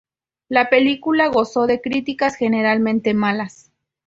La 0.49 0.71
película 0.71 1.27
gozó 1.27 1.67
de 1.67 1.79
críticas 1.79 2.33
generalmente 2.35 3.13
malas. 3.13 3.71